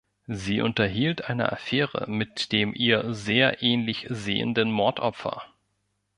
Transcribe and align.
Sie 0.25 0.61
unterhielt 0.61 1.25
eine 1.29 1.51
Affäre 1.51 2.09
mit 2.09 2.51
dem 2.53 2.73
ihr 2.73 3.13
sehr 3.13 3.61
ähnlich 3.61 4.07
sehenden 4.09 4.71
Mordopfer. 4.71 5.43